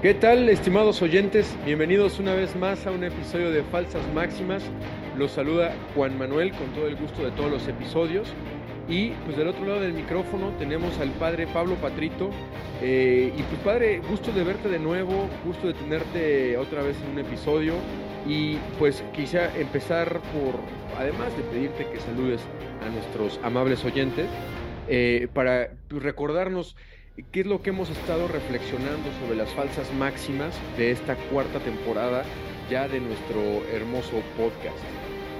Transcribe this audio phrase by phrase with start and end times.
[0.00, 1.56] ¿Qué tal, estimados oyentes?
[1.64, 4.62] Bienvenidos una vez más a un episodio de Falsas Máximas.
[5.16, 8.32] Los saluda Juan Manuel con todo el gusto de todos los episodios.
[8.88, 12.30] Y pues del otro lado del micrófono tenemos al padre Pablo Patrito.
[12.80, 17.14] Eh, y pues padre, gusto de verte de nuevo, gusto de tenerte otra vez en
[17.14, 17.74] un episodio.
[18.24, 20.54] Y pues quizá empezar por,
[20.96, 22.40] además de pedirte que saludes
[22.86, 24.28] a nuestros amables oyentes,
[24.86, 26.76] eh, para pues, recordarnos
[27.32, 32.22] qué es lo que hemos estado reflexionando sobre las falsas máximas de esta cuarta temporada
[32.70, 34.76] ya de nuestro hermoso podcast.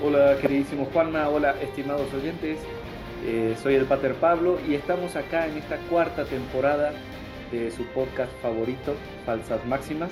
[0.03, 2.59] Hola queridísimo Juanma, hola estimados oyentes,
[3.25, 6.93] eh, soy el Pater Pablo y estamos acá en esta cuarta temporada
[7.53, 10.11] de su podcast favorito, Falsas Máximas,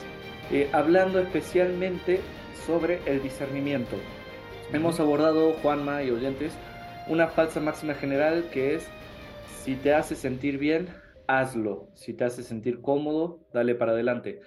[0.52, 2.20] eh, hablando especialmente
[2.64, 3.96] sobre el discernimiento.
[4.72, 6.52] Hemos abordado, Juanma y oyentes,
[7.08, 8.86] una falsa máxima general que es
[9.64, 10.88] si te hace sentir bien,
[11.26, 11.90] hazlo.
[11.94, 14.40] Si te hace sentir cómodo, dale para adelante.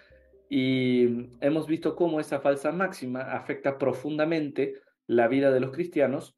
[0.50, 6.36] Y hemos visto cómo esa falsa máxima afecta profundamente la vida de los cristianos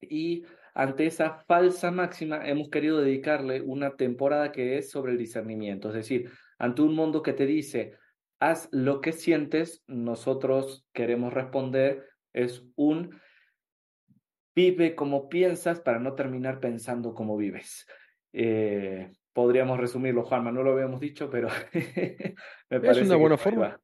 [0.00, 5.88] y ante esa falsa máxima hemos querido dedicarle una temporada que es sobre el discernimiento,
[5.88, 7.94] es decir, ante un mundo que te dice,
[8.38, 13.20] haz lo que sientes, nosotros queremos responder, es un
[14.54, 17.86] vive como piensas para no terminar pensando como vives.
[18.32, 21.48] Eh, podríamos resumirlo, Juanma, no lo habíamos dicho, pero
[22.70, 23.80] me parece es una buena forma.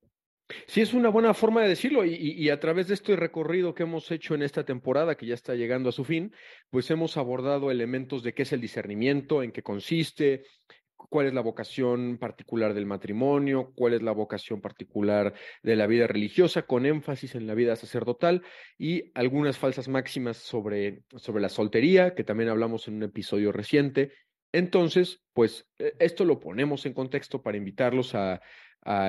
[0.68, 3.82] Sí, es una buena forma de decirlo y, y, a través de este recorrido que
[3.82, 6.32] hemos hecho en esta temporada, que ya está llegando a su fin,
[6.70, 10.44] pues hemos abordado elementos de qué es el discernimiento, en qué consiste,
[11.08, 16.06] cuál es la vocación particular del matrimonio, cuál es la vocación particular de la vida
[16.06, 18.42] religiosa, con énfasis en la vida sacerdotal
[18.78, 24.12] y algunas falsas máximas sobre, sobre la soltería, que también hablamos en un episodio reciente,
[24.52, 28.40] entonces, pues e, esto lo ponemos en contexto para invitarlos a,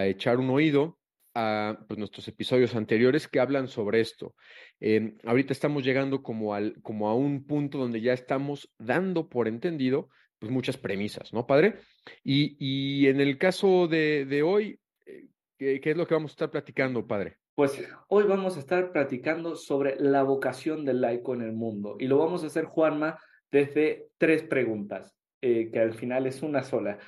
[0.06, 0.98] echar un oído
[1.36, 4.34] a pues, nuestros episodios anteriores que hablan sobre esto.
[4.80, 9.48] Em, ahorita estamos llegando como, al, como a un punto donde ya estamos dando por
[9.48, 10.10] entendido
[10.40, 11.76] pues muchas premisas, ¿no, padre?
[12.24, 15.28] Y, y en el caso de, de hoy, eh,
[15.58, 17.38] ¿qué, ¿qué, es lo que vamos a estar platicando, padre?
[17.56, 22.06] Pues hoy vamos a estar platicando sobre la vocación del laico en el mundo y
[22.08, 23.20] lo vamos a hacer, Juanma,
[23.52, 25.17] desde tres preguntas.
[25.48, 27.00] Eh, que al final es una sola.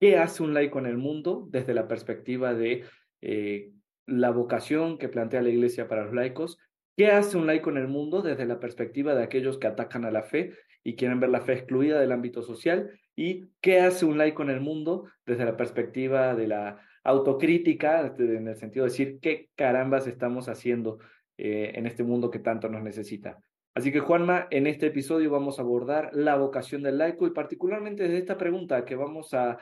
[0.00, 2.84] ¿Qué hace un laico en el mundo desde la perspectiva de
[3.20, 3.70] eh,
[4.06, 6.58] la vocación que plantea la Iglesia para los laicos?
[6.96, 10.10] ¿Qué hace un laico en el mundo desde la perspectiva de aquellos que atacan a
[10.10, 12.90] la fe y quieren ver la fe excluida del ámbito social?
[13.14, 18.48] ¿Y qué hace un laico en el mundo desde la perspectiva de la autocrítica, en
[18.48, 20.98] el sentido de decir qué carambas estamos haciendo
[21.38, 23.38] eh, en este mundo que tanto nos necesita?
[23.76, 28.04] Así que Juanma, en este episodio vamos a abordar la vocación del laico y particularmente
[28.04, 29.58] desde esta pregunta que vamos a,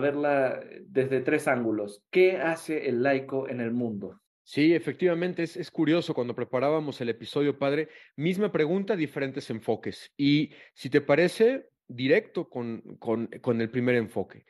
[0.00, 2.02] verla desde tres ángulos.
[2.10, 4.18] ¿Qué hace el laico en el mundo?
[4.44, 10.10] Sí, efectivamente, es, es, curioso cuando preparábamos el episodio, padre, misma pregunta, diferentes enfoques.
[10.16, 14.46] Y si te parece, directo con, con, con el primer enfoque.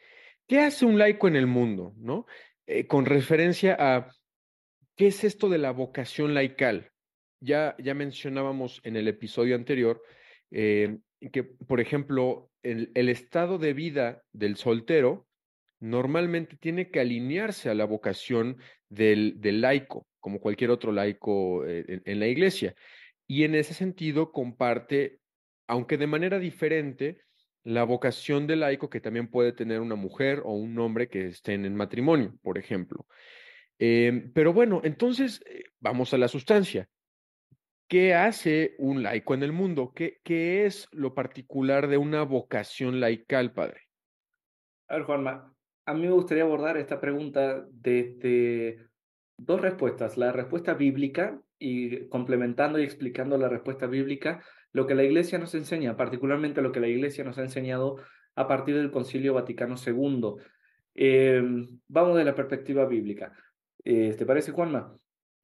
[0.47, 1.95] ¿Qué hace un laico en el mundo?
[1.97, 2.27] ¿no?
[2.65, 4.09] Eh, con referencia a
[4.95, 6.90] qué es esto de la vocación laical
[7.41, 10.03] ya, ya mencionábamos en el episodio anterior
[10.51, 10.99] eh,
[11.33, 15.27] que, por ejemplo, el, estado de vida del soltero
[15.79, 18.59] normalmente tiene que alinearse a la vocación
[18.89, 22.75] del, del laico, como cualquier otro laico eh, en, la iglesia.
[23.27, 25.21] Y en ese sentido comparte,
[25.67, 27.23] aunque de manera diferente,
[27.65, 31.65] la vocación del laico que también puede tener una mujer o un hombre que estén
[31.65, 33.07] en matrimonio, por ejemplo.
[33.79, 35.43] Eh, pero bueno, entonces
[35.79, 36.89] vamos a la sustancia.
[37.91, 39.91] ¿Qué hace un laico en el mundo?
[39.93, 43.81] ¿Qué, ¿Qué, es lo particular de una vocación laical, padre?
[44.87, 45.53] A ver, Juanma,
[45.87, 48.87] a mí me gustaría abordar esta pregunta desde
[49.37, 50.17] dos respuestas.
[50.17, 54.41] La respuesta bíblica y complementando y explicando la respuesta bíblica,
[54.71, 57.97] lo que la Iglesia nos enseña, particularmente lo que la Iglesia nos ha enseñado
[58.37, 60.37] a partir del Concilio Vaticano II.
[60.95, 61.43] Eh,
[61.89, 63.33] vamos de la perspectiva bíblica.
[63.83, 64.97] Eh, ¿Te parece, Juanma?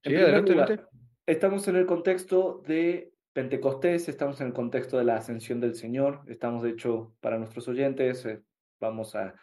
[0.05, 0.97] En sí, adelante, lugar, adelante
[1.27, 6.21] Estamos en el contexto de Pentecostés, estamos en el contexto de la ascensión del Señor,
[6.29, 8.45] estamos de hecho para nuestros oyentes, eh,
[8.79, 9.35] vamos a,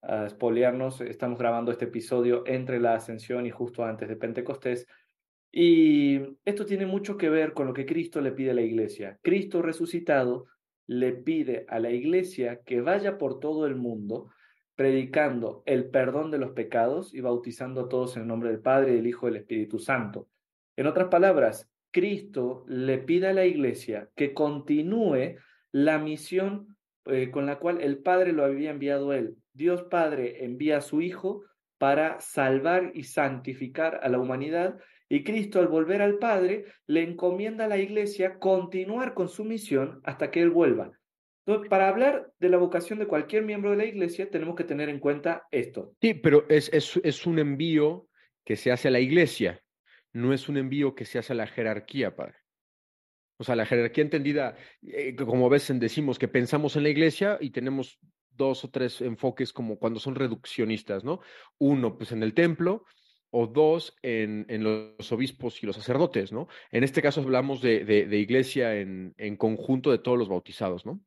[0.00, 4.86] a espolearnos, estamos grabando este episodio entre la ascensión y justo antes de Pentecostés.
[5.52, 9.18] Y esto tiene mucho que ver con lo que Cristo le pide a la iglesia.
[9.20, 10.46] Cristo resucitado
[10.86, 14.30] le pide a la iglesia que vaya por todo el mundo
[14.74, 18.94] predicando el perdón de los pecados y bautizando a todos en el nombre del Padre,
[18.94, 20.28] del Hijo y del Espíritu Santo.
[20.76, 25.36] En otras palabras, Cristo le pide a la iglesia que continúe
[25.72, 26.76] la misión
[27.06, 29.36] eh, con la cual el Padre lo había enviado él.
[29.52, 31.44] Dios Padre envía a su Hijo
[31.78, 34.78] para salvar y santificar a la humanidad
[35.08, 40.00] y Cristo al volver al Padre le encomienda a la iglesia continuar con su misión
[40.04, 40.90] hasta que Él vuelva.
[41.46, 44.88] Entonces, para hablar de la vocación de cualquier miembro de la iglesia tenemos que tener
[44.88, 45.94] en cuenta esto.
[46.00, 48.08] Sí, pero es, es, es un envío
[48.44, 49.62] que se hace a la iglesia,
[50.16, 52.36] no es un envío que se hace a la jerarquía, Padre.
[53.38, 57.36] O sea, la jerarquía entendida, eh, como a veces decimos que pensamos en la iglesia
[57.38, 57.98] y tenemos
[58.30, 61.20] dos o tres enfoques como cuando son reduccionistas, ¿no?
[61.58, 62.84] Uno, pues en el templo,
[63.30, 66.48] o dos, en, en los obispos y los sacerdotes, ¿no?
[66.70, 71.00] En este caso hablamos de, de, iglesia en, en conjunto de todos los bautizados, ¿no?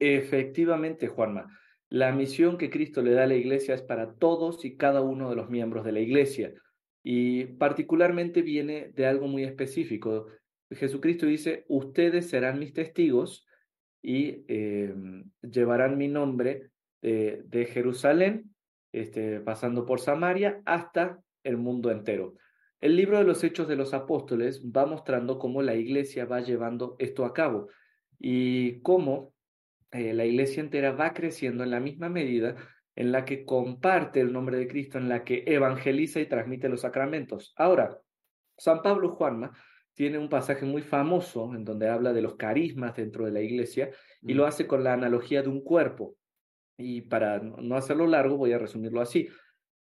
[0.00, 1.56] Efectivamente, Juanma.
[1.88, 5.30] La misión que Cristo le da a la iglesia es para todos y cada uno
[5.30, 6.52] de los miembros de la iglesia.
[7.02, 10.26] Y particularmente viene de algo muy específico.
[10.70, 13.46] Jesucristo dice, ustedes serán mis testigos
[14.02, 18.52] y em, llevarán mi nombre de Jerusalén,
[18.92, 22.34] este, pasando por Samaria, hasta el mundo entero.
[22.80, 26.94] El libro de los Hechos de los Apóstoles va mostrando cómo la iglesia va llevando
[27.00, 27.68] esto a cabo
[28.20, 29.34] y cómo
[29.90, 32.54] eh, la iglesia entera va creciendo en la misma medida
[32.98, 36.80] en la que comparte el nombre de Cristo, en la que evangeliza y transmite los
[36.80, 37.54] sacramentos.
[37.56, 37.96] Ahora,
[38.56, 39.52] San Pablo Juanma
[39.94, 43.92] tiene un pasaje muy famoso en donde habla de los carismas dentro de la iglesia
[44.20, 44.46] y lo mm.
[44.48, 46.16] hace con la analogía de un cuerpo.
[46.76, 49.28] Y para no hacerlo largo, voy a resumirlo así.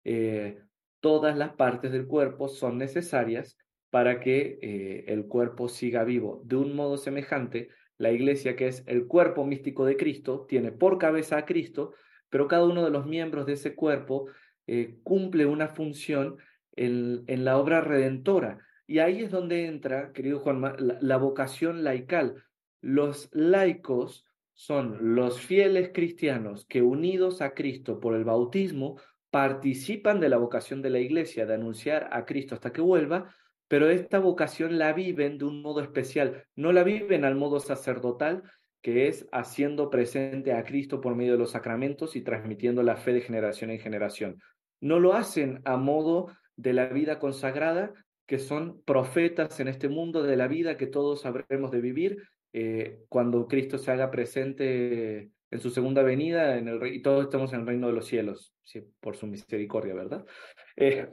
[0.03, 0.59] Eh,
[0.99, 3.57] todas las partes del cuerpo son necesarias
[3.89, 6.43] para que eh, el cuerpo siga vivo.
[6.45, 10.99] De un modo semejante, la iglesia, que es el cuerpo místico de Cristo, tiene por
[10.99, 11.95] cabeza a Cristo,
[12.29, 14.27] pero cada uno de los miembros de ese cuerpo
[14.65, 16.37] eh, cumple una función
[16.75, 20.61] en, en la obra redentora y ahí es donde entra, querido Juan,
[21.01, 22.41] la, vocación laical.
[22.79, 28.97] Los laicos son los fieles cristianos que unidos a Cristo por el bautismo
[29.29, 33.35] participan de la vocación de la iglesia de anunciar a Cristo hasta que vuelva,
[33.67, 38.41] pero esta vocación la viven de un modo especial, no la viven al modo sacerdotal,
[38.81, 43.13] que es haciendo presente a Cristo por medio de los sacramentos y transmitiendo la fe
[43.13, 44.41] de generación en generación.
[44.79, 47.93] No lo hacen a modo de la vida consagrada,
[48.25, 52.99] que son profetas en este mundo de la vida que todos sabremos de vivir eh,
[53.09, 57.61] cuando Cristo se haga presente en su segunda venida en el, y todos estamos en
[57.61, 58.53] el reino de los cielos,
[58.99, 60.25] por su misericordia, ¿verdad?
[60.79, 61.07] Eh,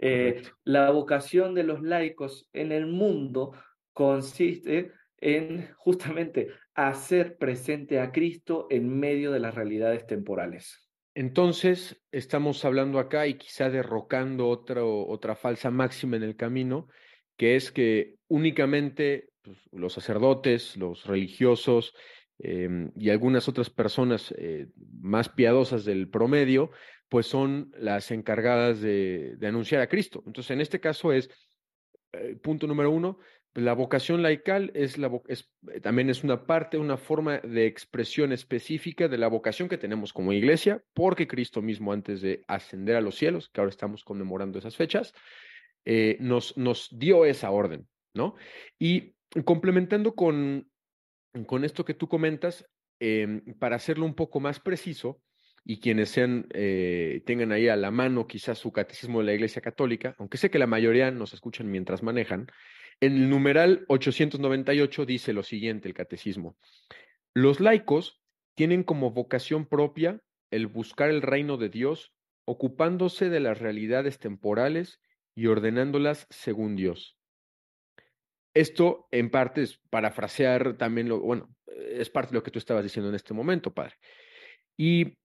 [0.00, 3.52] eh, la vocación de los laicos en el mundo
[3.92, 4.90] consiste
[5.22, 10.90] en justamente hacer presente a Cristo en medio de las realidades temporales.
[11.14, 16.88] Entonces, estamos hablando acá y quizá derrocando otra, otra falsa máxima en el camino,
[17.36, 21.94] que es que únicamente pues, los sacerdotes, los religiosos
[22.38, 24.68] em, y algunas otras personas eh,
[25.00, 26.70] más piadosas del promedio,
[27.10, 30.22] pues son las encargadas de, anunciar a Cristo.
[30.26, 31.28] Entonces, en este caso es,
[32.14, 33.18] eh, punto número uno,
[33.54, 39.18] la vocación laical es eh, también es una parte, una forma de expresión específica de
[39.18, 43.50] la vocación que tenemos como iglesia, porque Cristo mismo antes de ascender a los cielos,
[43.50, 45.12] que ahora estamos conmemorando esas fechas,
[45.84, 48.36] eh, nos, nos dio esa orden, ¿no?
[48.78, 49.14] Y
[49.44, 50.70] complementando con,
[51.46, 52.66] con esto que tú comentas,
[53.00, 55.20] em, para hacerlo un poco más preciso,
[55.64, 59.62] y quienes sean, eh, tengan ahí a la mano quizás su catecismo de la Iglesia
[59.62, 62.48] Católica, aunque sé que la mayoría nos escuchan mientras manejan,
[63.02, 66.56] el numeral 898 dice lo siguiente el catecismo.
[67.34, 68.22] Los laicos
[68.54, 75.00] tienen como vocación propia el buscar el reino de Dios, ocupándose de las realidades temporales
[75.34, 77.18] y ordenándolas según Dios.
[78.54, 82.84] Esto en parte es parafrasear también lo, bueno, es parte de lo que tú estabas
[82.84, 83.96] diciendo en este momento, padre.
[84.76, 85.18] Y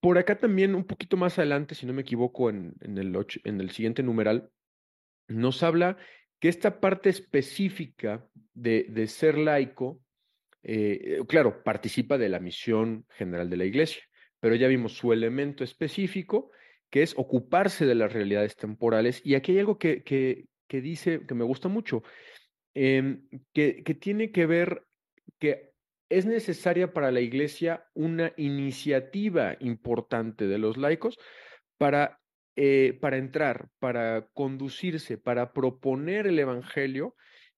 [0.00, 3.70] por acá también, un poquito más adelante, si no me equivoco, en, el, en el
[3.72, 4.50] siguiente numeral,
[5.28, 5.98] nos habla
[6.40, 10.00] que esta parte específica de, ser laico,
[10.62, 14.02] eh, claro, participa de la misión general de la Iglesia,
[14.40, 16.50] pero ya vimos su elemento específico,
[16.90, 19.20] que es ocuparse de las realidades temporales.
[19.24, 22.02] Y aquí hay algo que, que, que dice, que me gusta mucho,
[22.74, 24.84] em, que, que tiene que ver
[25.38, 25.70] que
[26.08, 31.18] es necesaria para la Iglesia una iniciativa importante de los laicos
[31.78, 32.19] para
[32.56, 37.14] eh, para entrar, para conducirse, para proponer el Evangelio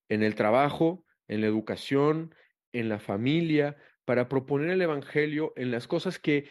[0.09, 2.35] en el trabajo, en la educación,
[2.73, 6.49] en la familia, para proponer el Evangelio en las cosas que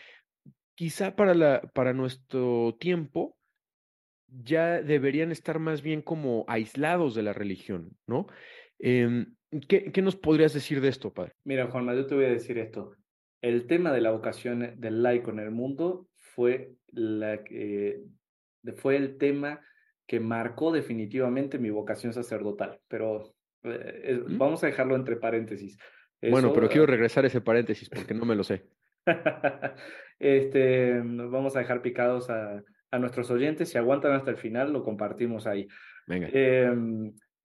[0.76, 3.38] quizá para, la, para nuestro tiempo
[4.28, 8.28] ya deberían estar más bien como aislados de la religión, ¿no?
[8.80, 9.36] Em,
[9.68, 11.34] ¿qué, ¿qué, nos podrías decir de esto, padre?
[11.44, 12.96] Mira, Juanma, yo te voy a decir esto.
[13.42, 17.44] El tema de la vocación del laico en el mundo fue, la,
[18.76, 19.62] fue el tema
[20.08, 22.80] que marcó definitivamente mi vocación sacerdotal.
[22.88, 24.38] Pero eh, ¿Mm?
[24.38, 25.78] vamos a dejarlo entre paréntesis.
[26.22, 28.66] bueno, pero quiero regresar a ese paréntesis porque no me lo sé.
[30.20, 33.70] este, vamos a dejar picados a, a, nuestros oyentes.
[33.70, 35.68] Si aguantan hasta el final, lo compartimos ahí.
[36.08, 36.30] Venga.
[36.32, 37.14] Em,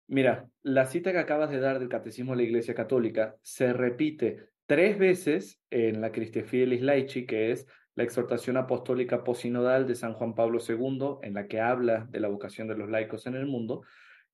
[0.08, 4.48] mira, la cita que acabas de dar del Catecismo de la Iglesia Católica se repite
[4.66, 10.14] tres veces en la Christi Fidelis Laici, que es la exhortación apostólica posinodal de San
[10.14, 13.46] Juan Pablo II, en la que habla de la vocación de los laicos en el
[13.46, 13.82] mundo,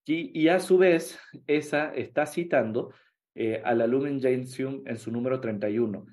[0.05, 2.93] y, y a su vez esa está citando
[3.35, 6.07] eh, a la Lumen Gentium en su número 31.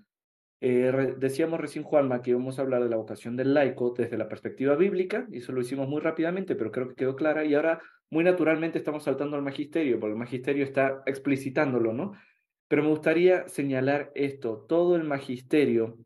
[0.59, 4.27] Eh, decíamos recién, Juanma, que íbamos a hablar de la vocación del laico desde la
[4.27, 7.81] perspectiva bíblica, y eso lo hicimos muy rápidamente, pero creo que quedó clara, y ahora
[8.09, 12.13] muy naturalmente estamos saltando al magisterio, porque el magisterio está explicitándolo, ¿no?
[12.67, 15.97] Pero me gustaría señalar esto, todo el magisterio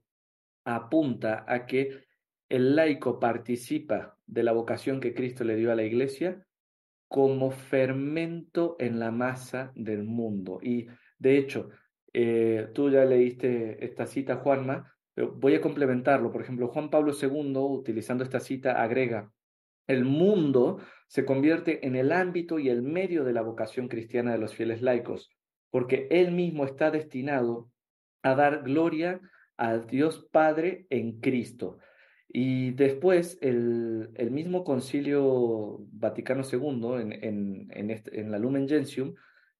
[0.63, 2.05] apunta a que
[2.49, 6.45] el laico participa de la vocación que Cristo le dio a la iglesia
[7.07, 10.59] como fermento en la masa del mundo.
[10.61, 10.87] Y
[11.19, 11.69] de hecho,
[12.13, 16.31] eh, tú ya leíste esta cita, Juanma, voy a complementarlo.
[16.31, 19.31] Por ejemplo, Juan Pablo II, utilizando esta cita, agrega,
[19.87, 24.37] el mundo se convierte en el ámbito y el medio de la vocación cristiana de
[24.37, 25.29] los fieles laicos,
[25.69, 27.69] porque él mismo está destinado
[28.23, 29.19] a dar gloria
[29.61, 31.77] al Dios Padre en Cristo.
[32.27, 39.13] Y después el, el mismo concilio Vaticano II en, en, este, en la Lumen Gentium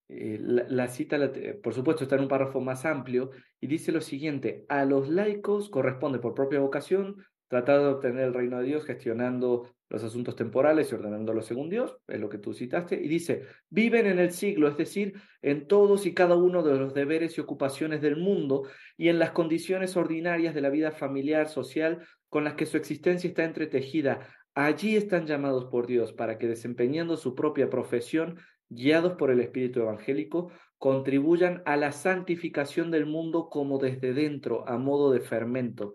[0.08, 1.18] eh, la, cita,
[1.62, 3.30] por supuesto, está en un párrafo más amplio
[3.60, 8.34] y dice lo siguiente, a los laicos corresponde por propia vocación tratar de obtener el
[8.34, 12.54] reino de Dios gestionando los asuntos temporales y ordenándolos según Dios, es lo que tú
[12.54, 16.78] citaste, y dice, viven en el siglo, es decir, en todos y cada uno de
[16.78, 21.46] los deberes y ocupaciones del mundo y en las condiciones ordinarias de la vida familiar,
[21.50, 24.26] social, con las que su existencia está entretejida.
[24.54, 28.38] Allí están llamados por Dios para que desempeñando su propia profesión
[28.70, 34.78] guiados por el Espíritu Evangélico, contribuyan a la santificación del mundo como desde dentro, a
[34.78, 35.92] modo de fermento.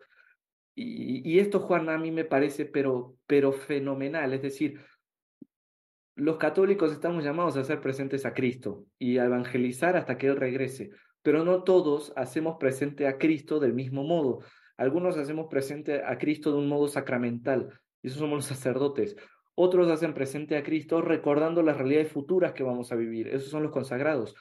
[0.79, 4.31] Y, esto, Juan, a mí me parece pero, pero fenomenal.
[4.33, 4.79] Es decir,
[6.13, 10.35] los católicos estamos llamados a ser presentes a Cristo y a evangelizar hasta que Él
[10.35, 10.91] regrese,
[11.23, 14.41] pero no todos hacemos presente a Cristo del mismo modo.
[14.77, 19.15] Algunos hacemos presente a Cristo de un modo sacramental, y somos los sacerdotes.
[19.55, 23.29] Otros hacen presente a Cristo recordando las realidades futuras que vamos a vivir.
[23.29, 24.35] Esos son los consagrados.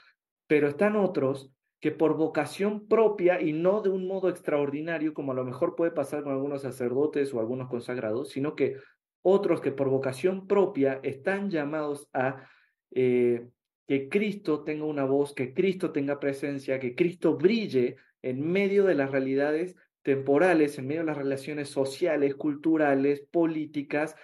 [0.47, 5.35] Pero están otros que por vocación propia y no de un modo extraordinario, como a
[5.35, 8.77] lo mejor puede pasar con algunos sacerdotes o algunos consagrados, sino que
[9.23, 12.49] otros que por vocación propia están llamados a
[12.93, 13.49] eh,
[13.87, 18.95] que Cristo tenga una voz, que Cristo tenga presencia, que Cristo brille en medio de
[18.95, 24.17] las realidades temporales, en medio de las relaciones sociales, culturales, políticas,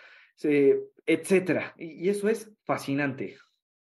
[1.06, 1.74] etcétera.
[1.76, 3.36] Y, eso es fascinante.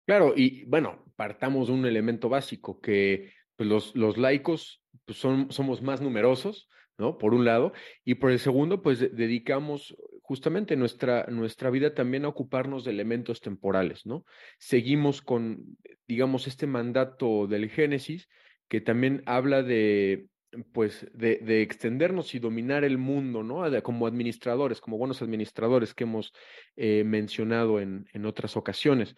[0.05, 5.51] Claro, y bueno, partamos de un elemento básico, que pues, los, los laicos pues, son,
[5.51, 7.17] somos más numerosos, ¿no?
[7.17, 12.29] Por un lado, y por el segundo, pues dedicamos justamente nuestra, nuestra vida también a
[12.29, 14.25] ocuparnos de elementos temporales, ¿no?
[14.57, 18.29] Seguimos con, digamos, este mandato del Génesis,
[18.67, 20.27] que también habla de
[20.71, 23.63] pues de, de, extendernos y dominar el mundo, ¿no?
[23.83, 26.33] Como administradores, como buenos administradores que hemos
[26.75, 29.15] eh, mencionado en, en, otras ocasiones.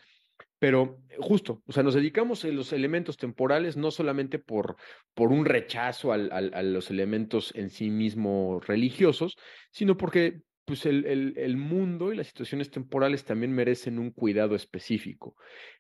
[0.60, 4.76] Pero justo, o sea, nos dedicamos a los elementos temporales no solamente por,
[5.14, 9.38] por un rechazo al, a los elementos en sí mismos religiosos,
[9.72, 14.54] sino porque pues el, el, el, mundo y las situaciones temporales también merecen un cuidado
[14.54, 15.36] específico.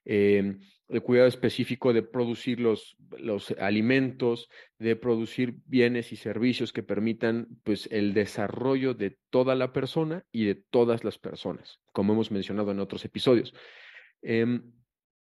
[0.05, 0.55] Eh,
[0.87, 4.47] el cuidado específico de producir los, los alimentos,
[4.79, 10.45] de producir bienes y servicios que permitan pues, el desarrollo de toda la persona y
[10.45, 13.53] de todas las personas, como hemos mencionado en otros episodios.
[14.21, 14.59] Eh,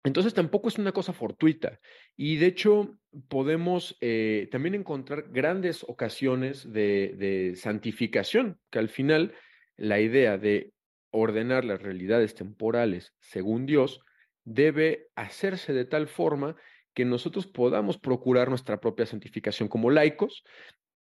[0.02, 1.78] entonces tampoco es una cosa fortuita
[2.16, 9.34] y de hecho podemos eh, también encontrar grandes ocasiones de, santificación, que al final
[9.76, 10.72] la idea de
[11.10, 14.00] ordenar las realidades temporales según Dios
[14.44, 16.56] debe hacerse de tal forma
[16.94, 20.44] que nosotros podamos procurar nuestra propia santificación como laicos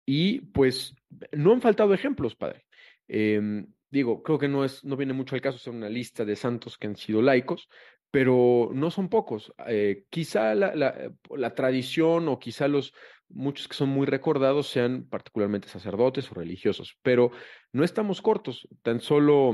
[0.05, 0.95] y pues
[1.31, 2.65] no han faltado ejemplos, Padre.
[3.07, 6.35] Eh, digo, creo que no, es, no viene mucho al caso hacer una lista de
[6.35, 7.69] santos que han sido laicos,
[8.09, 9.53] pero no son pocos.
[9.67, 12.93] Eh, quizá la, la, la, tradición o quizá los,
[13.29, 17.29] muchos que son muy recordados sean particularmente sacerdotes o religiosos, pero
[17.71, 18.67] no estamos cortos.
[18.81, 19.53] Tan solo,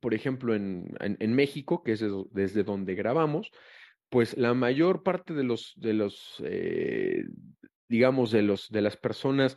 [0.00, 3.50] por ejemplo, en, en, México, que es desde, desde, donde grabamos,
[4.10, 7.24] pues la mayor parte de los, de los eh,
[7.88, 9.56] digamos, de, los, de las personas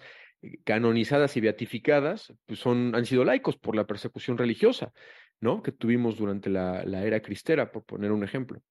[0.64, 4.94] canonizadas y beatificadas, pues son, han sido laicos por la persecución religiosa,
[5.40, 5.62] ¿no?
[5.62, 8.62] Que tuvimos durante la, la era cristera, por poner un ejemplo.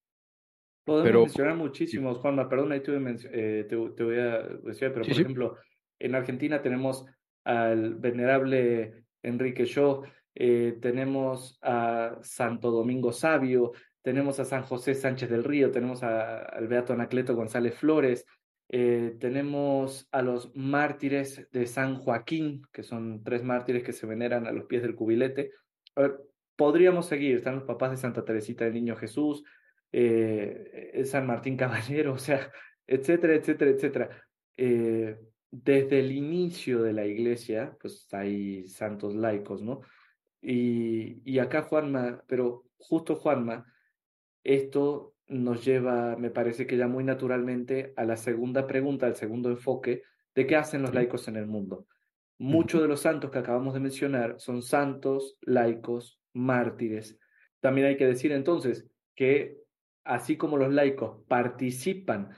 [0.85, 2.93] Podemos mencionar muchísimos, Juanma, perdón, ahí te,
[3.33, 5.57] eh, te, voy a decir, pero por ejemplo,
[5.99, 7.05] en Argentina tenemos
[7.45, 10.03] al venerable Enrique Shaw,
[10.35, 13.73] eh, tenemos a Santo Domingo Sabio,
[14.03, 18.27] tenemos a San José Sánchez del Río, tenemos al Beato Anacleto González Flores,
[18.73, 24.47] eh, tenemos a los mártires de San Joaquín, que son tres mártires que se veneran
[24.47, 25.51] a los pies del cubilete.
[26.55, 29.43] podríamos seguir, están los papás de Santa Teresita del Niño Jesús,
[29.91, 32.53] eh, San Martín Caballero, o sea,
[32.87, 34.25] etcétera, etcétera, etcétera.
[34.57, 35.19] Eh,
[35.51, 39.81] desde el inicio de la iglesia, pues hay santos laicos, ¿no?
[40.41, 43.67] Y, y acá Juanma, pero justo Juanma,
[44.45, 49.49] esto nos lleva, me parece que ya muy naturalmente, a la segunda pregunta, al segundo
[49.49, 50.03] enfoque
[50.35, 51.87] de qué hacen los laicos en el mundo.
[52.39, 57.19] Muchos de los santos que acabamos de mencionar son santos, laicos, mártires.
[57.61, 59.57] También hay que decir entonces que
[60.05, 62.31] así como los laicos participan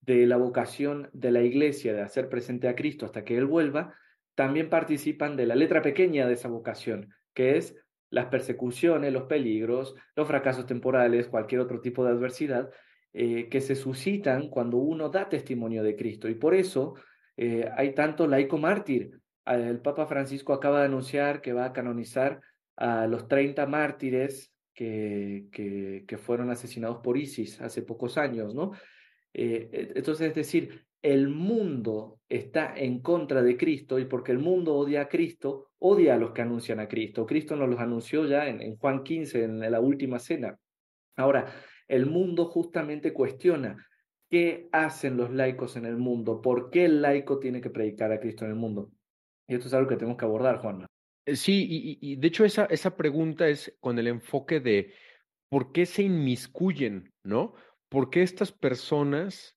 [0.00, 3.94] de la vocación de la iglesia de hacer presente a Cristo hasta que Él vuelva,
[4.34, 7.76] también participan de la letra pequeña de esa vocación, que es
[8.12, 12.70] las persecuciones, los peligros, los fracasos temporales, cualquier otro tipo de adversidad
[13.14, 16.28] eh, que se suscitan cuando uno da testimonio de Cristo.
[16.28, 16.94] Y por eso
[17.38, 19.18] eh, hay tanto laico mártir.
[19.46, 22.42] El Papa Francisco acaba de anunciar que va a canonizar
[22.76, 28.72] a los 30 mártires que, que, fueron asesinados por ISIS hace pocos años, ¿no?
[29.32, 34.38] Eh, e, entonces, es decir, el mundo está en contra de Cristo y porque el
[34.38, 37.26] mundo odia a Cristo, odia a los que anuncian a Cristo.
[37.26, 40.56] Cristo nos los anunció ya en, Juan 15, en la última cena.
[41.16, 41.52] Ahora,
[41.88, 43.84] el mundo justamente cuestiona
[44.30, 48.20] qué hacen los laicos en el mundo, por qué el laico tiene que predicar a
[48.20, 48.90] Cristo en el mundo.
[49.48, 50.86] Y esto es algo que tenemos que abordar, Juan.
[51.26, 54.94] Eh, sí, y, de hecho esa, esa pregunta es con el enfoque de
[55.48, 57.54] por qué se inmiscuyen, ¿no?
[57.88, 59.56] ¿Por qué estas personas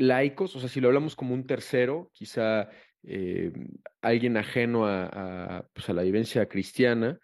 [0.00, 2.70] laicos, o sea, si lo hablamos como un tercero, quizá
[3.02, 3.52] eh,
[4.00, 7.18] alguien ajeno a, pues a, la vivencia cristiana,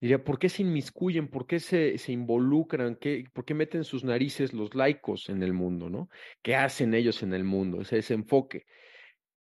[0.00, 1.28] diría, ¿por qué se inmiscuyen?
[1.28, 2.96] ¿Por qué se, se involucran?
[2.96, 6.08] ¿Qué, ¿Por qué meten sus narices los laicos en el mundo, ¿no?
[6.42, 7.80] ¿Qué hacen ellos en el mundo?
[7.80, 8.64] Ese, ese enfoque.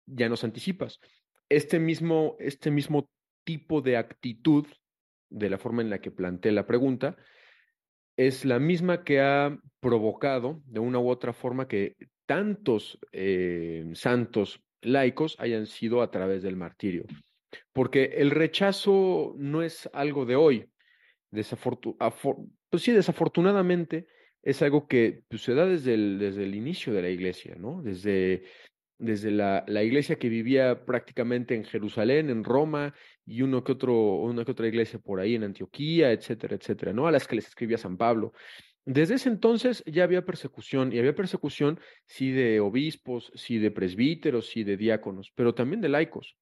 [0.07, 1.01] Ya nos anticipas.
[1.49, 3.11] Este mismo, este mismo
[3.45, 4.67] tipo de actitud,
[5.31, 7.17] de la forma en la que planteé la pregunta,
[8.17, 14.61] es la misma que ha provocado de una u otra forma que tantos eh, santos
[14.83, 17.05] laicos hayan sido a través del martirio.
[17.73, 20.69] Porque el rechazo no es algo de hoy.
[21.31, 24.07] pues sí, desafortunadamente
[24.43, 27.83] es algo que pues, se da desde el, desde el inicio de la iglesia, ¿no?
[27.83, 28.45] Desde
[28.99, 32.95] desde la, la, iglesia que vivía prácticamente en Jerusalén, en Roma,
[33.27, 37.07] y uno que otro, una que otra iglesia por ahí en Antioquía, etcétera, etcétera, ¿no?
[37.07, 38.33] A las que les escribía San Pablo.
[38.87, 44.47] Desde ese entonces ya había persecución, y había persecución sí de obispos, sí de presbíteros,
[44.47, 46.39] sí de diáconos, pero también de laicos.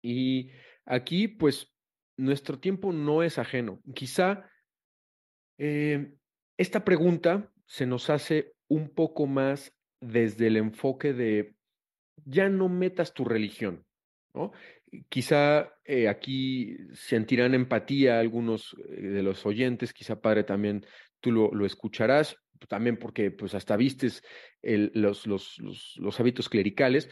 [0.00, 0.52] Y
[0.86, 1.74] aquí, pues,
[2.16, 3.82] nuestro tiempo no es ajeno.
[3.92, 4.48] Quizá
[5.58, 6.14] eh,
[6.56, 11.56] esta pregunta se nos hace un poco más desde el enfoque de
[12.24, 13.84] ya no metas tu religión,
[14.32, 14.52] ¿no?
[15.08, 20.86] Quizá eh, aquí sentirán empatía algunos eh, de los oyentes, quizá padre también
[21.20, 22.36] tú lo, escucharás,
[22.68, 24.22] también porque pues hasta vistes
[24.62, 25.58] los, los,
[25.96, 27.08] los hábitos clericales.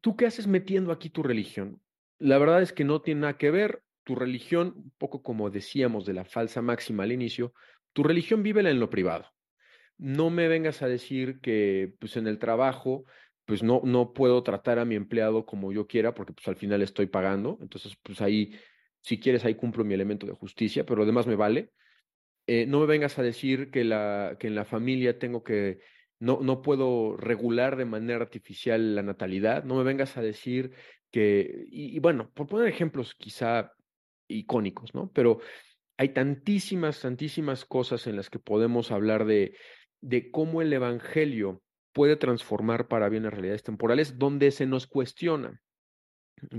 [0.00, 1.80] ¿Tú qué haces metiendo aquí tu religión?
[2.18, 3.82] La verdad es que no tiene nada que ver.
[4.04, 7.54] Tu religión, un poco como decíamos de la falsa máxima al inicio,
[7.92, 9.26] tu religión vívela en lo privado.
[9.98, 13.04] No me vengas a decir que pues en el trabajo
[13.50, 16.82] pues no, no puedo tratar a mi empleado como yo quiera porque pues al final
[16.82, 17.58] estoy pagando.
[17.60, 18.52] Entonces, pues ahí,
[19.00, 21.72] si quieres, ahí cumplo mi elemento de justicia, pero además me vale.
[22.52, 25.78] Eh, no me vengas a decir que, la, que en la familia tengo que,
[26.18, 29.62] no, no puedo regular de manera artificial la natalidad.
[29.62, 30.72] No me vengas a decir
[31.12, 33.70] que, y, y bueno, por poner ejemplos quizá
[34.26, 35.12] icónicos, ¿no?
[35.12, 35.38] Pero
[35.96, 39.56] hay tantísimas, tantísimas cosas en las que podemos hablar de,
[40.00, 45.60] de cómo el Evangelio puede transformar para bien las realidades temporales donde se nos cuestiona.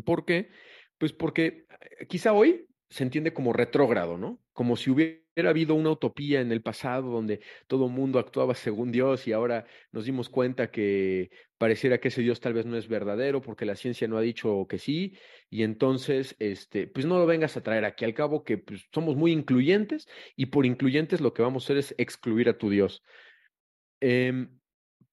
[0.06, 0.52] ¿Por qué?
[0.98, 1.66] Pues porque
[2.00, 4.40] eh, quizá hoy se entiende como retrógrado, ¿no?
[4.54, 9.28] Como si hubiera habido una utopía en el pasado donde todo mundo actuaba según Dios
[9.28, 13.42] y ahora nos dimos cuenta que pareciera que ese Dios tal vez no es verdadero
[13.42, 15.18] porque la ciencia no ha dicho que sí
[15.50, 19.16] y entonces, este, pues no lo vengas a traer aquí al cabo que pues, somos
[19.16, 23.04] muy incluyentes y por incluyentes lo que vamos a hacer es excluir a tu Dios.
[24.02, 24.48] Eh,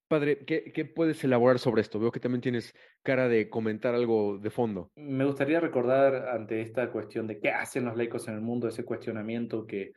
[0.09, 2.00] Padre, ¿qué, ¿qué, puedes elaborar sobre esto?
[2.00, 4.90] Veo que también tienes cara de comentar algo de fondo.
[4.96, 8.87] Me gustaría recordar ante esta cuestión de qué hacen los laicos en el mundo, ese
[8.87, 9.92] cuestionamiento que,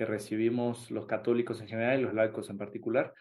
[0.00, 3.12] que recibimos los católicos en general y los laicos en particular.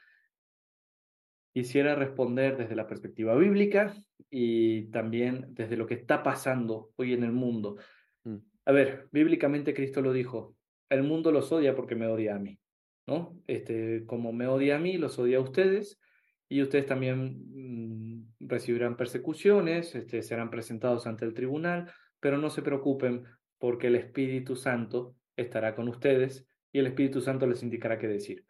[1.53, 3.93] Quisiera responder desde la perspectiva bíblica
[4.29, 7.75] y también desde lo que está pasando hoy en el mundo.
[8.23, 8.37] Mm.
[8.63, 10.55] A ver, bíblicamente Cristo lo dijo,
[10.87, 12.57] el mundo los odia porque me odia a mí,
[13.05, 13.37] ¿no?
[13.45, 15.99] Este, como me odia a mí, los odia a ustedes
[16.47, 22.61] y ustedes también mm, recibirán persecuciones, este, serán presentados ante el tribunal, pero no se
[22.61, 23.25] preocupen
[23.57, 28.45] porque el Espíritu Santo estará con ustedes y el Espíritu Santo les indicará qué decir.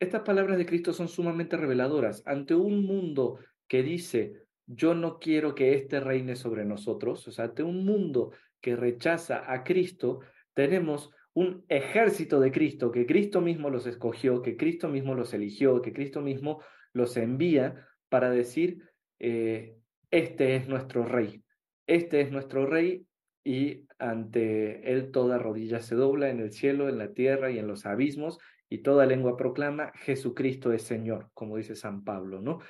[0.00, 2.22] Estas palabras de Cristo son sumamente reveladoras.
[2.26, 7.46] Ante un mundo que dice, yo no quiero que éste reine sobre nosotros, o sea,
[7.46, 10.20] ante un mundo que rechaza a Cristo,
[10.54, 15.82] tenemos un ejército de Cristo, que Cristo mismo los escogió, que Cristo mismo los eligió,
[15.82, 18.78] que Cristo mismo los envía para decir,
[19.18, 19.76] eh,
[20.10, 21.42] este es nuestro rey,
[21.86, 23.04] este es nuestro rey
[23.44, 27.66] y ante él toda rodilla se dobla en el cielo, en la tierra y en
[27.66, 28.38] los abismos
[28.70, 32.60] y toda lengua proclama Jesucristo es Señor, como dice San Pablo, ¿no?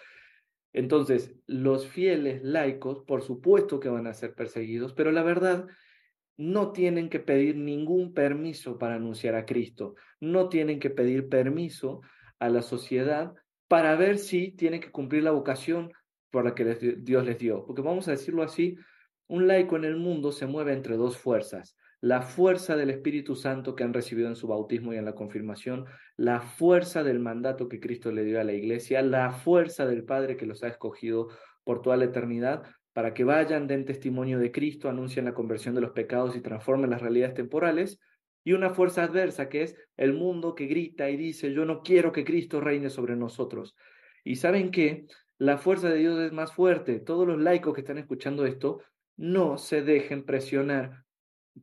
[0.73, 5.67] Entonces, los fieles laicos, por supuesto que van a ser perseguidos, pero la verdad,
[6.37, 12.01] no tienen que pedir ningún permiso para anunciar a Cristo, no tienen que pedir permiso
[12.41, 13.33] a la sociedad
[13.69, 15.93] para ver si tienen que cumplir la vocación
[16.31, 16.65] por la que
[16.99, 17.65] Dios les dio.
[17.65, 18.77] Porque vamos a decirlo así,
[19.27, 23.75] un laico en el mundo se mueve entre dos fuerzas, la fuerza del Espíritu Santo
[23.75, 27.81] que han recibido en su bautismo y en la confirmación, la fuerza del mandato que
[27.81, 31.29] Cristo le dio a la iglesia, la fuerza del Padre que los ha escogido
[31.65, 35.81] por toda la eternidad para que vayan, den testimonio de Cristo, anuncien la conversión de
[35.81, 37.99] los pecados y transformen las realidades temporales,
[38.45, 42.13] y una fuerza adversa que es el mundo que grita y dice, yo no quiero
[42.13, 43.75] que Cristo reine sobre nosotros.
[44.23, 45.07] Y saben que
[45.39, 47.01] la fuerza de Dios es más fuerte.
[47.01, 48.81] Todos los laicos que están escuchando esto,
[49.17, 51.05] no se dejen presionar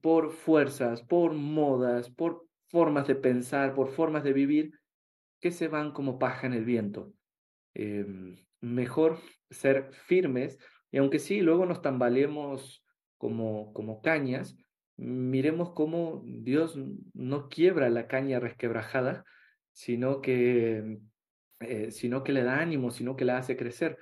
[0.02, 4.80] por fuerzas, por modas, por formas de pensar, por formas de vivir,
[5.40, 7.14] que se van como paja en el viento.
[7.74, 10.58] Em, mejor ser firmes
[10.92, 12.86] y aunque sí, luego nos tambaleemos
[13.18, 14.58] como, como cañas,
[14.98, 16.78] miremos cómo Dios
[17.14, 19.24] no quiebra la caña resquebrajada,
[19.72, 21.00] sino que,
[21.62, 23.98] eh, sino que le da ánimo, sino que la hace crecer.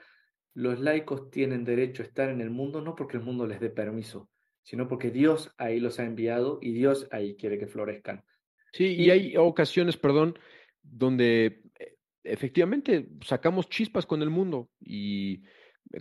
[0.60, 3.69] Los laicos tienen derecho a estar en el mundo no porque el mundo les dé
[3.69, 4.30] permiso,
[4.62, 8.26] sino porque Dios ahí los ha enviado y Dios ahí quiere que florezcan.
[8.74, 10.38] Sí, y, hay ocasiones, perdón,
[10.82, 11.95] donde eh,
[12.26, 15.43] efectivamente sacamos chispas con el mundo y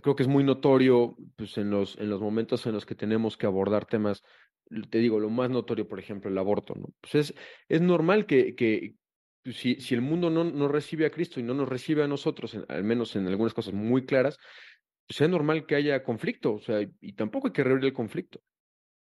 [0.01, 3.37] creo que es muy notorio pues, en, los, en los momentos en los que tenemos
[3.37, 4.23] que abordar temas,
[4.89, 6.89] te digo, lo más notorio, por ejemplo, el aborto, ¿no?
[6.99, 7.33] Pues es,
[7.69, 8.95] es normal que, que
[9.53, 12.83] si, el mundo no, no, recibe a Cristo y no nos recibe a nosotros, al
[12.83, 14.37] menos en algunas cosas muy claras,
[15.07, 18.41] pues es normal que haya conflicto, o sea, y tampoco hay que reabrir el conflicto.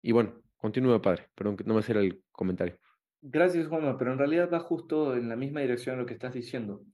[0.01, 2.77] Y bueno, continúa, padre, perdón, no me era el comentario.
[3.21, 6.85] Gracias, Juanma, pero en realidad va justo en la misma dirección lo que estás diciendo.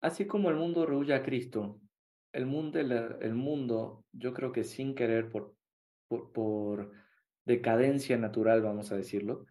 [0.00, 1.80] Así como el mundo rehuye a Cristo,
[2.32, 6.92] el mundo, el mundo yo creo que sin querer, por
[7.44, 9.46] decadencia natural, vamos a decirlo,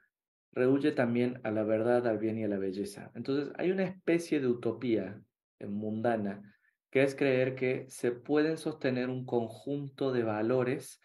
[0.51, 3.11] rehuye también a la verdad, al bien y a la belleza.
[3.15, 5.21] Entonces, hay una especie de utopía
[5.59, 6.51] mundana
[6.89, 11.01] que es creer que se pueden sostener un conjunto de valores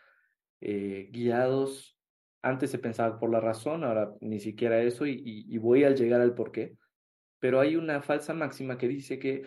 [0.61, 1.97] eh, guiados,
[2.43, 6.35] antes se pensaba por la razón, ahora ni siquiera eso, y, voy a llegar al
[6.35, 6.77] por qué,
[7.39, 9.45] pero hay una falsa máxima que dice que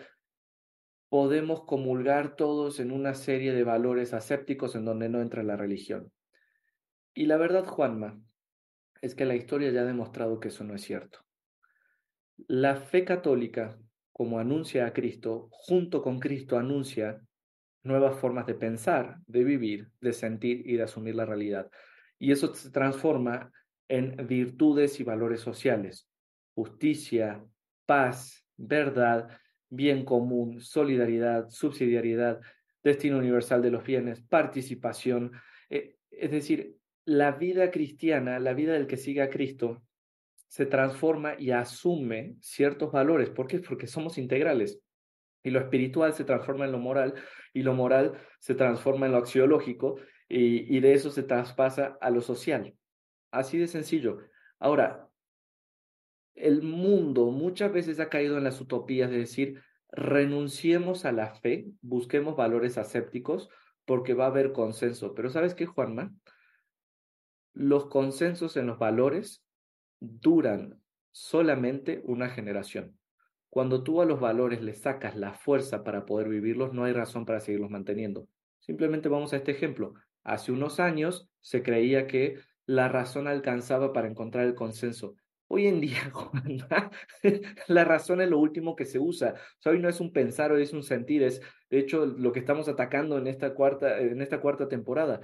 [1.08, 6.12] podemos comulgar todos en una serie de valores asépticos en donde no entra la religión.
[7.14, 8.20] Y la verdad, Juanma,
[9.00, 11.20] es que la historia ya ha demostrado que eso no es cierto.
[12.48, 13.78] La fe católica,
[14.12, 17.20] como anuncia a Cristo, junto con Cristo anuncia
[17.82, 21.70] nuevas formas de pensar, de vivir, de sentir y de asumir la realidad.
[22.18, 23.50] Y eso se transforma
[23.88, 26.08] en virtudes y valores sociales,
[26.54, 27.42] justicia,
[27.86, 29.30] paz, verdad,
[29.70, 32.40] bien común, solidaridad, subsidiariedad,
[32.82, 35.32] destino universal de los bienes, participación.
[35.70, 36.76] Eh, es decir,
[37.10, 39.82] la vida cristiana, la vida del que sigue a Cristo,
[40.46, 43.30] se transforma y asume ciertos valores.
[43.30, 43.58] ¿Por qué?
[43.58, 44.80] Porque somos integrales.
[45.42, 47.14] Y lo espiritual se transforma en lo moral
[47.52, 49.96] y lo moral se transforma en lo axiológico
[50.28, 52.76] y, y de eso se traspasa a lo social.
[53.32, 54.18] Así de sencillo.
[54.60, 55.08] Ahora,
[56.36, 61.66] el mundo muchas veces ha caído en las utopías de decir, renunciemos a la fe,
[61.80, 63.50] busquemos valores asépticos
[63.84, 65.12] porque va a haber consenso.
[65.12, 66.14] Pero ¿sabes qué, Juanma?
[67.52, 69.44] Los consensos en los valores
[70.00, 72.96] duran solamente una generación.
[73.48, 77.26] Cuando tú a los valores le sacas la fuerza para poder vivirlos, no hay razón
[77.26, 78.28] para seguirlos manteniendo.
[78.60, 79.94] Simplemente vamos a este ejemplo.
[80.22, 85.16] Hace unos años se creía que la razón alcanzaba para encontrar el consenso.
[85.48, 86.12] Hoy en día,
[87.66, 89.34] la razón es lo último que se usa.
[89.64, 91.24] hoy no es un pensar, hoy es un sentir.
[91.24, 95.20] Es, de hecho, lo que estamos atacando en esta cuarta, en esta cuarta temporada.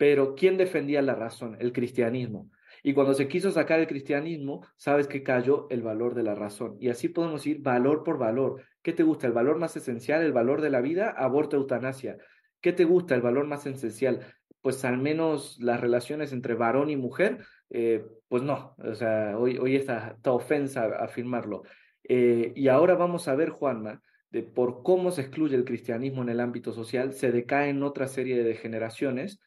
[0.00, 1.58] Pero, ¿quién defendía la razón?
[1.60, 2.50] El cristianismo.
[2.82, 6.78] Y cuando se quiso sacar el cristianismo, sabes que cayó el valor de la razón.
[6.80, 8.64] Y así podemos ir valor por valor.
[8.80, 9.26] ¿Qué te gusta?
[9.26, 11.10] ¿El valor más esencial, el valor de la vida?
[11.10, 12.16] Aborto, eutanasia.
[12.62, 13.14] ¿Qué te gusta?
[13.14, 14.20] ¿El valor más esencial?
[14.62, 18.74] Pues al menos las relaciones entre varón y mujer, eh, pues no.
[18.78, 21.64] O sea, hoy, hoy está, ofensa afirmarlo.
[22.04, 26.30] Eh, y ahora vamos a ver, Juanma, de por cómo se excluye el cristianismo en
[26.30, 29.40] el ámbito social, se decae en otra serie de degeneraciones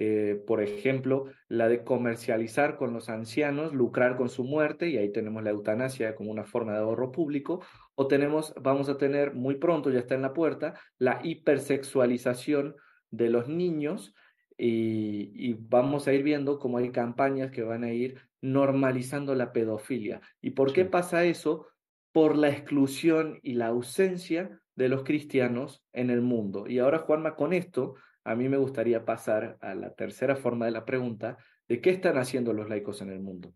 [0.00, 5.10] eh, por ejemplo, la de comercializar con los ancianos, lucrar con su muerte, y ahí
[5.10, 7.64] tenemos la eutanasia como una forma de ahorro público,
[7.96, 12.76] o tenemos, vamos a tener muy pronto, ya está en la puerta, la hipersexualización
[13.10, 14.14] de los niños,
[14.56, 20.20] y, vamos a ir viendo cómo hay campañas que van a ir normalizando la pedofilia.
[20.40, 21.66] ¿Y por qué pasa eso?
[22.12, 26.68] Por la exclusión y la ausencia de los cristianos en el mundo.
[26.68, 30.72] Y ahora, Juanma, con esto a mí me gustaría pasar a la tercera forma de
[30.72, 33.54] la pregunta, de qué están haciendo los laicos en el mundo.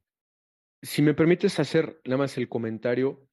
[0.82, 3.26] Si me permites hacer nada más el comentario,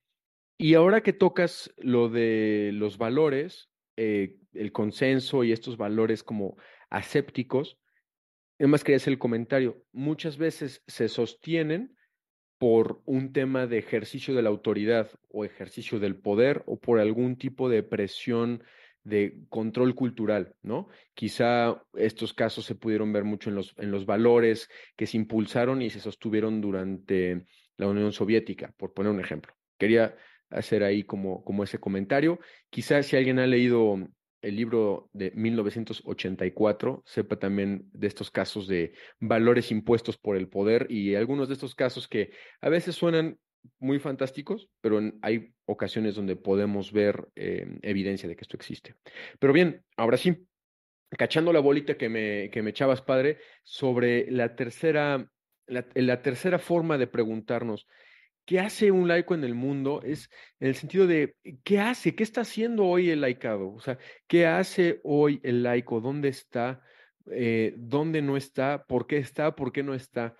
[0.58, 6.58] y ahora que tocas lo de los valores, eh, el consenso y estos valores como
[6.90, 7.80] asépticos,
[8.60, 11.96] nada más quería hacer el comentario, muchas veces se sostienen
[12.58, 17.38] por un tema de ejercicio de la autoridad o ejercicio del poder o por algún
[17.38, 18.64] tipo de presión
[19.10, 20.88] de control cultural, ¿no?
[21.14, 25.82] Quizá estos casos se pudieron ver mucho en los, en los valores que se impulsaron
[25.82, 27.46] y se sostuvieron durante
[27.78, 29.54] la Unión Soviética, por poner un ejemplo.
[29.78, 30.16] Quería
[30.50, 32.40] hacer ahí como, como ese comentario.
[32.70, 33.98] Quizá si alguien ha leído
[34.42, 40.88] el libro de 1984, sepa también de estos casos de valores impuestos por el poder
[40.90, 43.38] y algunos de estos casos que a veces suenan
[43.80, 48.96] muy fantásticos, pero hay ocasiones donde podemos ver eh, evidencia de que esto existe.
[49.40, 50.48] Pero bien, ahora sí,
[51.18, 55.30] cachando la bolita que me, que me echabas, padre, sobre la tercera,
[55.68, 57.88] la, la tercera forma de preguntarnos,
[58.46, 60.02] ¿qué hace un laico en el mundo?
[60.04, 62.16] Es en el sentido de, ¿qué hace?
[62.16, 63.74] ¿Qué está haciendo hoy el laicado?
[63.74, 66.02] O sea, ¿qué hace hoy el laico?
[66.02, 66.82] ¿Dónde está?
[67.32, 68.86] Eh, ¿Dónde no está?
[68.86, 69.56] ¿Por qué está?
[69.56, 70.36] ¿Por qué no está?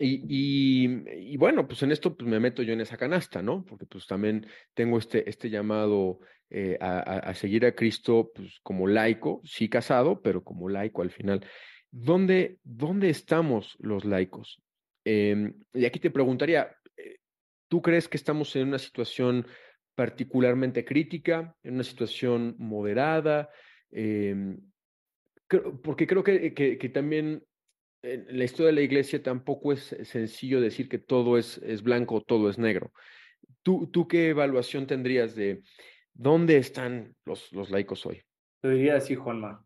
[0.00, 3.64] Y, bueno, pues en esto pues me meto yo en esa canasta, ¿no?
[3.64, 8.86] Porque pues también tengo este, este llamado eh, a, a, seguir a Cristo pues como
[8.86, 11.44] laico, sí casado, pero como laico al final.
[11.90, 14.62] ¿Dónde, dónde estamos los laicos?
[15.04, 17.16] Eh, y aquí te preguntaría, eh,
[17.66, 19.46] ¿tú crees que estamos en una situación
[19.96, 23.50] particularmente crítica, en una situación moderada?
[23.90, 24.60] Em,
[25.82, 27.42] porque creo que, que también
[28.02, 32.16] en la historia de la iglesia tampoco es sencillo decir que todo es, es blanco
[32.16, 32.92] o todo es negro.
[33.62, 35.62] ¿Tú, ¿Tú qué evaluación tendrías de
[36.14, 38.22] dónde están los, los laicos hoy?
[38.62, 39.64] Lo diría así, Juanma.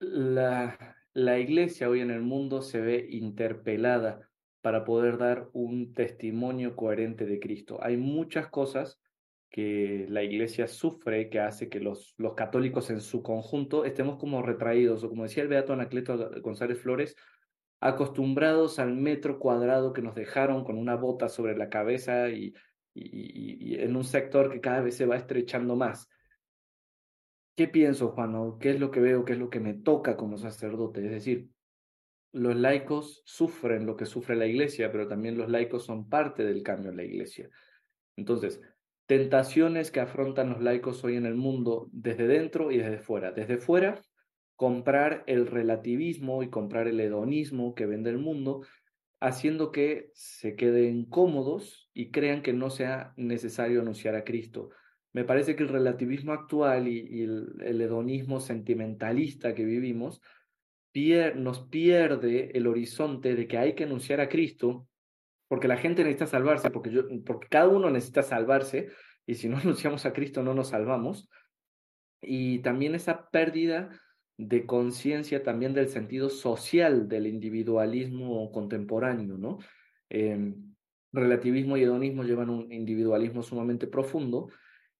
[0.00, 4.28] La, la iglesia hoy en el mundo se ve interpelada
[4.60, 7.78] para poder dar un testimonio coherente de Cristo.
[7.82, 9.00] Hay muchas cosas
[9.50, 14.42] que la iglesia sufre, que hace que los, los católicos en su conjunto estemos como
[14.42, 17.16] retraídos, o como decía el Beato Anacleto González Flores,
[17.80, 22.54] acostumbrados al metro cuadrado que nos dejaron con una bota sobre la cabeza y,
[22.94, 26.08] y, en un sector que cada vez se va estrechando más.
[27.56, 28.58] ¿Qué pienso, Juan?
[28.58, 29.24] ¿Qué es lo que veo?
[29.24, 31.04] ¿Qué es lo que me toca como sacerdote?
[31.04, 31.48] Es decir,
[32.32, 36.62] los laicos sufren lo que sufre la iglesia, pero también los laicos son parte del
[36.62, 37.50] cambio en la iglesia.
[38.16, 38.60] Entonces,
[39.10, 43.32] tentaciones que afrontan los laicos hoy en el mundo desde dentro y desde fuera.
[43.32, 44.00] Desde fuera,
[44.54, 48.64] comprar el relativismo y comprar el hedonismo que vende el mundo,
[49.18, 54.70] haciendo que se queden cómodos y crean que no sea necesario anunciar a Cristo.
[55.12, 60.20] Me parece que el relativismo actual y, el, hedonismo sentimentalista que vivimos
[61.34, 64.86] nos pierde el horizonte de que hay que anunciar a Cristo
[65.50, 68.90] porque la gente necesita salvarse, porque, yo, porque cada uno necesita salvarse,
[69.26, 71.28] y si no anunciamos a Cristo no nos salvamos.
[72.22, 73.90] Y también esa pérdida
[74.36, 79.58] de conciencia también del sentido social del individualismo contemporáneo, ¿no?
[80.08, 80.72] Em,
[81.10, 84.50] relativismo y hedonismo llevan un individualismo sumamente profundo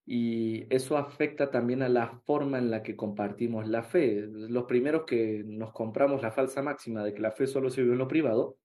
[0.05, 4.27] y eso afecta también a la forma en la que compartimos la fe.
[4.27, 7.93] Los primeros que nos compramos la falsa máxima de que la fe solo se vive
[7.93, 8.57] en lo privado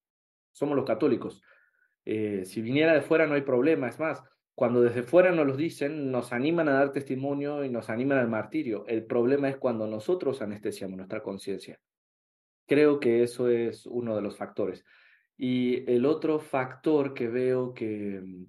[0.52, 1.44] somos los católicos.
[2.06, 5.58] Eh, si viniera de fuera no hay problema, es más, cuando desde fuera nos los
[5.58, 8.86] dicen, nos animan a dar testimonio y nos animan al martirio.
[8.88, 11.80] El problema es cuando nosotros anestesiamos nuestra conciencia.
[12.68, 14.86] Creo que eso es uno de los factores.
[15.38, 18.46] Y el otro factor que veo que mm,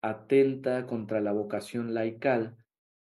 [0.00, 2.56] atenta contra la vocación laical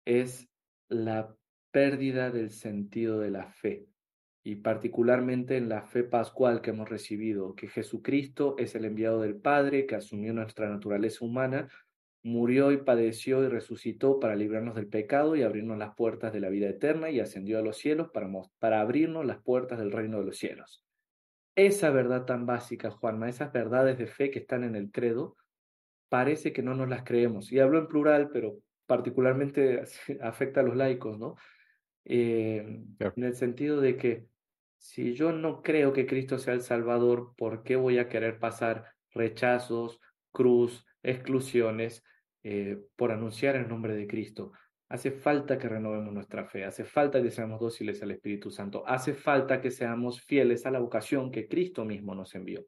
[0.06, 0.48] es
[0.88, 1.36] la
[1.72, 3.88] pérdida del sentido de la fe
[4.48, 9.38] y particularmente en la fe pascual que hemos recibido, que Jesucristo es el enviado del
[9.38, 11.68] Padre, que asumió nuestra naturaleza humana,
[12.22, 16.50] murió y padeció y resucitó para librarnos del pecado y abrirnos las puertas de la
[16.50, 18.30] vida eterna y ascendió a los cielos para,
[18.60, 20.86] para abrirnos las puertas del reino de los cielos.
[21.56, 25.38] Esa verdad tan básica, Juanma, esas verdades de fe que están en el credo,
[26.08, 27.52] parece que no nos las creemos.
[27.52, 29.82] Y hablo en plural, pero particularmente
[30.22, 31.36] afecta a los laicos, ¿no?
[32.08, 34.35] Eh, en el sentido de que
[34.86, 38.86] si yo no creo que Cristo sea el Salvador, ¿por qué voy a querer pasar
[39.10, 40.00] rechazos,
[40.32, 42.04] cruz, exclusiones
[42.44, 44.52] eh, por anunciar el nombre de Cristo?
[44.88, 49.16] Hace falta que renovemos nuestra fe, hace falta que seamos dóciles al Espíritu Santo, hace
[49.16, 52.64] falta que seamos fieles a la vocación que Cristo mismo nos envió.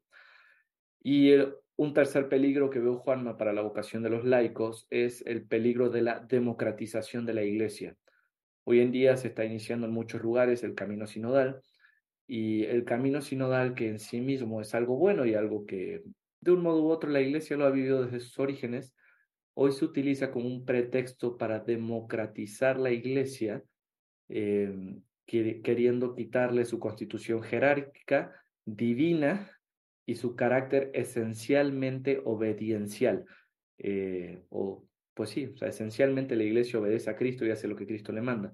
[1.04, 1.34] Y
[1.76, 5.92] un tercer peligro que veo, Juanma, para la vocación de los laicos es el peligro
[5.92, 7.96] de la democratización de la iglesia.
[8.64, 11.62] Hoy en día se está iniciando en muchos lugares el camino sinodal,
[12.28, 16.04] y el camino sinodal, que en sí mismo es algo bueno y algo que
[16.42, 18.94] de un modo u otro la Iglesia lo ha vivido desde sus orígenes,
[19.54, 23.64] hoy se utiliza como un pretexto para democratizar la Iglesia,
[24.30, 28.34] em, queriendo quitarle su constitución jerárquica,
[28.66, 29.52] divina
[30.06, 33.26] y su carácter esencialmente obediencial.
[33.78, 38.12] Eh, o, pues sí, esencialmente la Iglesia obedece a Cristo y hace lo que Cristo
[38.14, 38.54] le manda.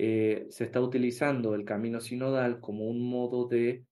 [0.00, 3.84] Eh, se está utilizando el camino sinodal como un modo de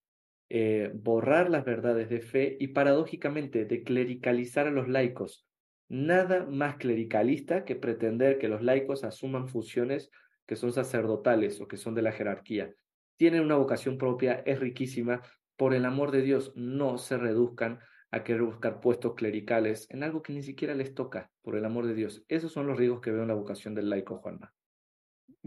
[0.48, 5.48] eh, borrar las verdades de fe y paradójicamente de clericalizar a los laicos.
[5.88, 10.08] Nada más clericalista que pretender que los laicos asuman funciones
[10.46, 12.72] que son sacerdotales o que son de la jerarquía.
[13.16, 15.22] Tienen una vocación propia, es riquísima.
[15.56, 17.80] Por el amor de Dios, no se reduzcan
[18.12, 21.88] a querer buscar puestos clericales en algo que ni siquiera les toca, por el amor
[21.88, 22.24] de Dios.
[22.28, 24.55] Esos son los riesgos que veo en la vocación del laico, Juanma.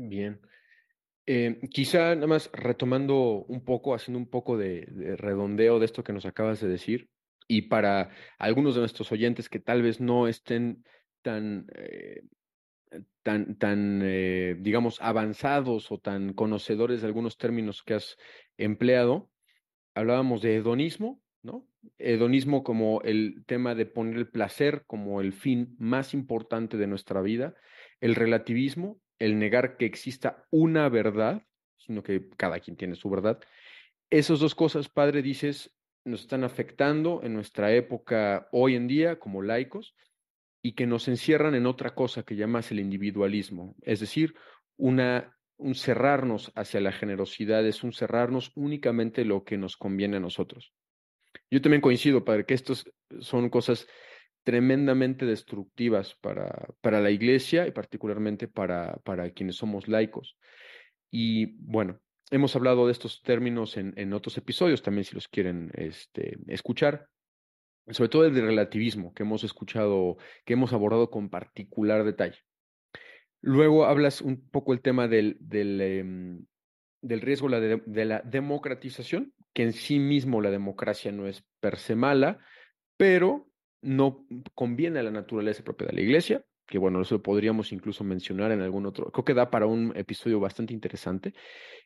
[0.08, 0.40] Bien.
[1.26, 6.14] Eh, quizá nada más retomando un poco, haciendo un poco de, redondeo de esto que
[6.14, 7.10] nos acabas de decir,
[7.50, 10.86] y para algunos de nuestros oyentes que tal vez no estén
[11.22, 12.22] tan, eh,
[13.24, 18.18] tan, tan eh, digamos, avanzados o tan conocedores de algunos términos que has
[18.58, 19.30] empleado,
[19.96, 21.68] hablábamos de hedonismo, ¿no?
[21.98, 27.22] Hedonismo como el tema de poner el placer como el fin más importante de nuestra
[27.22, 27.54] vida,
[28.00, 31.44] el relativismo, el negar que exista una verdad,
[31.78, 33.40] sino que cada quien tiene su verdad.
[34.10, 39.42] Esas dos cosas, padre, dices, nos están afectando en nuestra época hoy en día como
[39.42, 39.96] laicos
[40.62, 44.36] y que nos encierran en otra cosa que llamas el individualismo, es decir,
[44.78, 50.22] una, un cerrarnos hacia la generosidad, es un cerrarnos únicamente lo que nos conviene a
[50.22, 50.74] nosotros.
[51.52, 53.88] Yo también coincido, padre, que estos son cosas
[54.50, 60.40] tremendamente destructivas para, para la iglesia y particularmente para, para quienes somos laicos.
[61.12, 62.00] Y bueno,
[62.32, 67.10] hemos hablado de estos términos en, en otros episodios, también si los quieren este, escuchar,
[67.90, 72.40] sobre todo el relativismo que hemos escuchado, que hemos abordado con particular detalle.
[73.42, 76.46] Luego hablas un poco el tema del, del, em,
[77.04, 81.96] del riesgo de la democratización, que en sí mismo la democracia no es per se
[81.96, 82.40] mala,
[82.98, 83.46] pero
[83.82, 88.04] no conviene a la naturaleza propia de la iglesia, que bueno, eso lo podríamos incluso
[88.04, 91.34] mencionar en algún otro, creo que da para un episodio bastante interesante,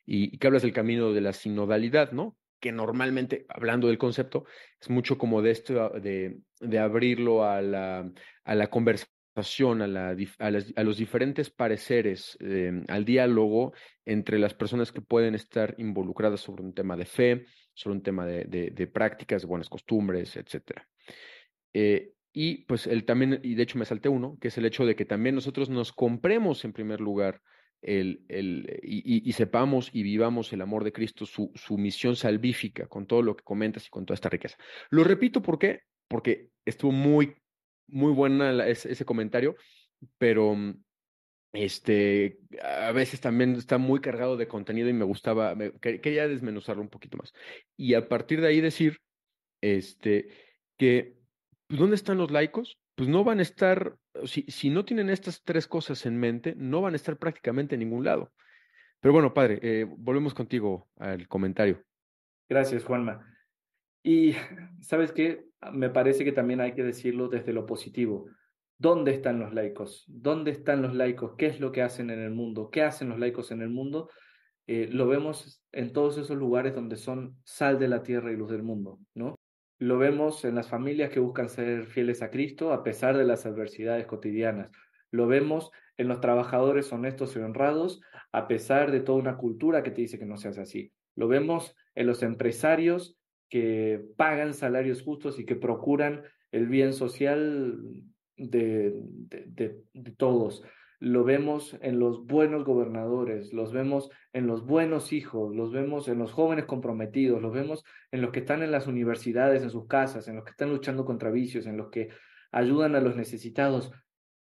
[0.04, 2.36] y, que hablas del camino de la sinodalidad, ¿no?
[2.60, 4.44] Que normalmente, hablando del concepto,
[4.80, 8.10] es mucho como de esto, de, de abrirlo a la,
[8.44, 13.72] a la conversación, a, la, a, los diferentes pareceres, em, al diálogo
[14.04, 18.26] entre las personas que pueden estar involucradas sobre un tema de fe, sobre un tema
[18.26, 20.86] de, de, de prácticas, de buenas costumbres, etcétera.
[21.74, 24.86] Eh, y pues el también, y de hecho me salté uno, que es el hecho
[24.86, 27.40] de que también nosotros nos compremos en primer lugar
[27.82, 32.86] el, el, y, y, sepamos y vivamos el amor de Cristo, su, su, misión salvífica,
[32.88, 34.56] con todo lo que comentas y con toda esta riqueza.
[34.88, 35.82] Lo repito, ¿por qué?
[36.08, 37.36] Porque estuvo muy,
[37.88, 39.54] muy buena ese, ese, comentario,
[40.16, 40.56] pero
[41.52, 46.82] este, a veces también está muy cargado de contenido y me gustaba, me, quería desmenuzarlo
[46.82, 47.32] un poquito más.
[47.76, 48.98] Y a partir de ahí decir,
[49.60, 50.28] este,
[50.76, 51.23] que
[51.68, 52.78] ¿dónde están los laicos?
[52.94, 56.80] Pues no van a estar, si, si no tienen estas tres cosas en mente, no
[56.80, 58.32] van a estar prácticamente en ningún lado.
[59.00, 61.82] Pero bueno, padre, eh, volvemos contigo al comentario.
[62.48, 63.26] Gracias, Juanma.
[64.02, 64.34] Y
[64.80, 68.26] sabes qué, me parece que también hay que decirlo desde lo positivo.
[68.78, 70.04] ¿Dónde están los laicos?
[70.06, 71.34] ¿Dónde están los laicos?
[71.36, 72.70] ¿Qué es lo que hacen en el mundo?
[72.70, 74.10] ¿Qué hacen los laicos en el mundo?
[74.66, 78.50] Eh, lo vemos en todos esos lugares donde son sal de la tierra y luz
[78.50, 79.33] del mundo, ¿no?
[79.78, 83.44] Lo vemos en las familias que buscan ser fieles a Cristo a pesar de las
[83.46, 84.70] adversidades cotidianas.
[85.10, 88.00] Lo vemos en los trabajadores honestos y honrados
[88.32, 90.92] a pesar de toda una cultura que te dice que no seas así.
[91.16, 93.16] Lo vemos en los empresarios
[93.48, 97.78] que pagan salarios justos y que procuran el bien social
[98.36, 100.64] de, de, de todos
[101.04, 106.18] lo vemos en los buenos gobernadores, los vemos en los buenos hijos, los vemos en
[106.18, 110.28] los jóvenes comprometidos, los vemos en los que están en las universidades, en sus casas,
[110.28, 112.08] en los que están luchando contra vicios, en los que
[112.52, 113.92] ayudan a los necesitados.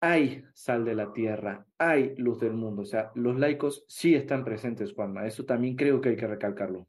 [0.00, 2.80] Hay sal de la tierra, hay luz del mundo.
[2.82, 5.26] O sea, los laicos sí están presentes, Juanma.
[5.26, 6.88] Eso también creo que hay que recalcarlo.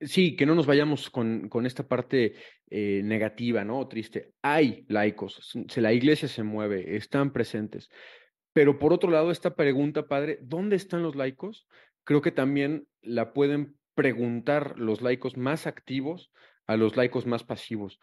[0.00, 2.36] Sí, que no nos vayamos con, con esta parte
[2.70, 3.86] eh, negativa, ¿no?
[3.86, 4.32] Triste.
[4.40, 7.90] Hay laicos, la iglesia se mueve, están presentes.
[8.52, 11.66] Pero por otro lado, esta pregunta, padre, ¿dónde están los laicos?
[12.04, 16.30] Creo que también la pueden preguntar los laicos más activos
[16.66, 17.98] a los laicos más pasivos.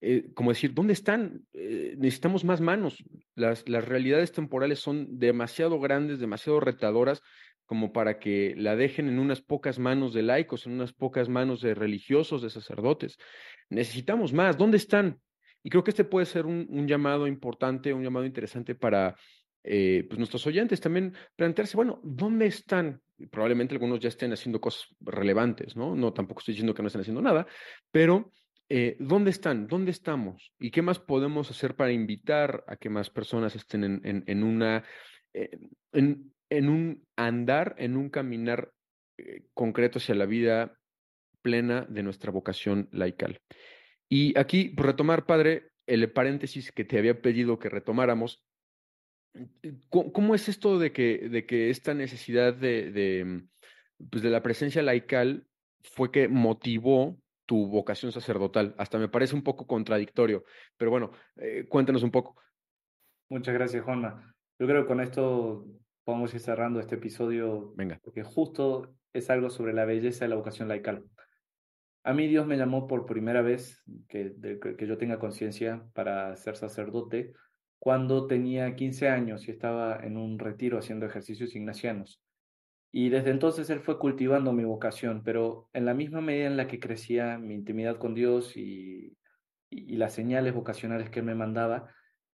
[0.00, 1.46] Eh, como decir, ¿dónde están?
[1.52, 3.04] Eh, necesitamos más manos.
[3.34, 7.22] Las, las realidades temporales son demasiado grandes, demasiado retadoras
[7.64, 11.60] como para que la dejen en unas pocas manos de laicos, en unas pocas manos
[11.60, 13.16] de religiosos, de sacerdotes.
[13.70, 14.58] Necesitamos más.
[14.58, 15.20] ¿Dónde están?
[15.62, 19.14] Y creo que este puede ser un, un llamado importante, un llamado interesante para
[19.64, 23.00] eh, pues nuestros oyentes también plantearse, bueno, ¿dónde están?
[23.30, 25.94] Probablemente algunos ya estén haciendo cosas relevantes, ¿no?
[25.94, 27.46] No, tampoco estoy diciendo que no estén haciendo nada,
[27.90, 28.32] pero
[28.68, 29.68] eh, ¿dónde están?
[29.68, 30.52] ¿Dónde estamos?
[30.58, 34.82] ¿Y qué más podemos hacer para invitar a que más personas estén en, en, una,
[35.32, 35.50] eh,
[35.92, 38.72] en, en, un andar, en un caminar
[39.54, 40.76] concreto hacia la vida
[41.42, 43.40] plena de nuestra vocación laical?
[44.08, 48.42] Y aquí, por retomar, padre, el paréntesis que te había pedido que retomáramos,
[49.88, 53.44] ¿Cómo es esto de que, de que esta necesidad de, de,
[54.10, 55.46] pues de la presencia laical
[55.82, 58.74] fue que motivó tu vocación sacerdotal?
[58.78, 60.44] Hasta me parece un poco contradictorio,
[60.76, 62.36] pero bueno, eh, cuéntanos un poco.
[63.30, 64.34] Muchas gracias, Juanma.
[64.58, 65.66] Yo creo que con esto
[66.04, 67.98] podemos ir cerrando este episodio, Venga.
[68.02, 71.04] porque justo es algo sobre la belleza de la vocación laical.
[72.04, 74.34] A mí Dios me llamó por primera vez que,
[74.76, 77.32] que yo tenga conciencia para ser sacerdote
[77.82, 82.22] cuando tenía 15 años y estaba en un retiro haciendo ejercicios ignacianos.
[82.92, 86.68] Y desde entonces él fue cultivando mi vocación, pero en la misma medida en la
[86.68, 89.16] que crecía mi intimidad con Dios y,
[89.68, 91.92] y, las señales vocacionales que él me mandaba,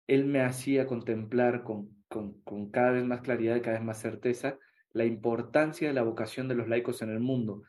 [0.08, 4.00] él me hacía contemplar con, con, con cada vez más claridad y cada vez más
[4.00, 4.58] certeza
[4.90, 7.62] la importancia de la vocación de los laicos en el mundo.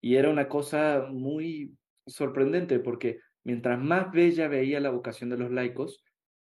[0.00, 5.50] Y era una cosa muy sorprendente porque mientras más bella veía la vocación de los
[5.50, 6.04] laicos,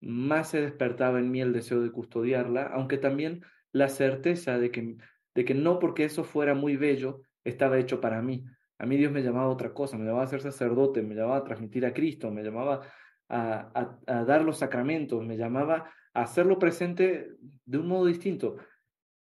[0.06, 3.42] más se despertaba en mí el deseo de custodiarla, aunque también
[3.72, 4.96] la certeza de que,
[5.34, 8.44] de que no porque eso fuera muy bello, estaba hecho para mí.
[8.78, 11.38] A mí Dios me llamaba a otra cosa, me llamaba a ser sacerdote, me llamaba
[11.38, 12.82] a transmitir a Cristo, me llamaba
[13.28, 17.30] a, a, dar los sacramentos, me llamaba a hacerlo presente
[17.64, 18.56] de un modo distinto,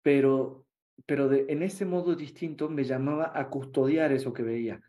[0.02, 0.66] pero,
[1.06, 4.80] pero de, en ese modo distinto me llamaba a custodiar eso que veía.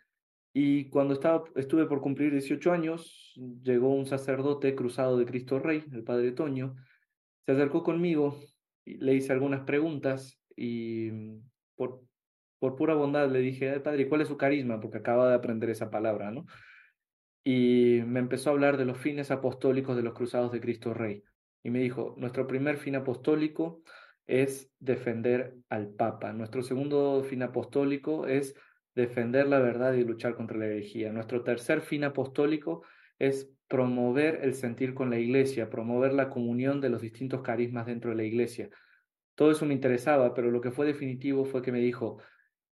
[0.61, 3.33] Y cuando estaba, estuve por cumplir 18 años,
[3.63, 6.75] llegó un sacerdote cruzado de Cristo Rey, el padre Toño,
[7.45, 8.37] se acercó conmigo,
[8.83, 11.43] y le hice algunas preguntas y mm,
[11.77, 12.01] por,
[12.59, 14.81] por pura bondad le dije, padre, ¿cuál es su carisma?
[14.81, 16.45] Porque acaba de aprender esa palabra, ¿no?
[17.45, 21.23] Y me empezó a hablar de los fines apostólicos de los cruzados de Cristo Rey.
[21.63, 23.81] Y me dijo, nuestro primer fin apostólico
[24.27, 26.33] es defender al Papa.
[26.33, 28.55] Nuestro segundo fin apostólico es
[28.95, 31.11] defender la verdad y luchar contra la herejía.
[31.11, 32.83] Nuestro tercer fin apostólico
[33.17, 38.09] es promover el sentir con la iglesia, promover la comunión de los distintos carismas dentro
[38.09, 38.69] de la iglesia.
[39.35, 42.17] Todo eso me interesaba, pero lo que fue definitivo fue que me dijo,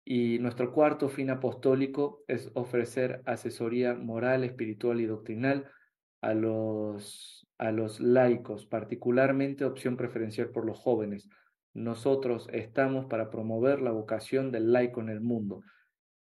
[0.04, 5.70] y nuestro cuarto fin apostólico es ofrecer asesoría moral, espiritual y doctrinal
[6.20, 11.28] a los, a los laicos, particularmente opción preferencial por los jóvenes.
[11.74, 15.60] Nosotros estamos para promover la vocación del laico en el mundo.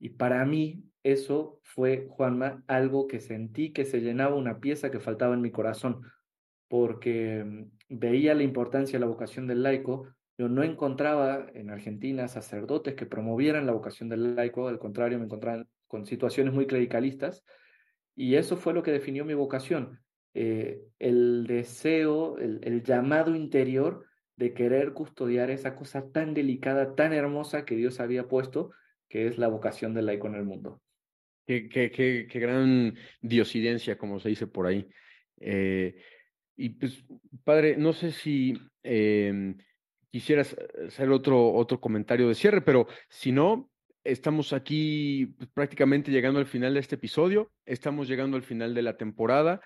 [0.04, 5.00] Y para mí eso fue, Juanma, algo que sentí que se llenaba una pieza que
[5.00, 6.02] faltaba en mi corazón,
[6.68, 10.06] porque mm, veía la importancia de la vocación del laico.
[10.36, 15.24] Yo no encontraba en Argentina sacerdotes que promovieran la vocación del laico, al contrario, me
[15.24, 17.42] encontraba con situaciones muy clericalistas,
[18.14, 20.00] y eso fue lo que definió mi vocación,
[20.34, 24.04] eh, el deseo, el llamado interior
[24.36, 28.70] de querer custodiar esa cosa tan delicada, tan hermosa que Dios había puesto
[29.08, 30.80] que es la vocación del laico en el mundo.
[31.46, 34.88] Qué, qué, qué, gran diosidencia, como se dice por ahí.
[35.40, 35.94] Eh,
[36.56, 37.04] Y pues,
[37.44, 39.56] padre, no sé si em,
[40.10, 43.70] quisieras hacer otro, otro comentario de cierre, pero si no,
[44.04, 48.82] estamos aquí pues, prácticamente llegando al final de este episodio, estamos llegando al final de
[48.82, 49.60] la temporada.